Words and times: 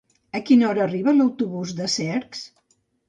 A 0.37 0.39
quina 0.45 0.65
hora 0.69 0.81
arriba 0.85 1.13
l'autobús 1.17 1.75
de 1.81 1.91
Cercs? 1.97 2.43